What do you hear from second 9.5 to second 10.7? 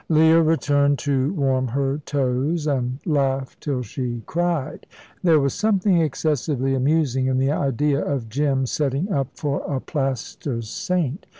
a plaster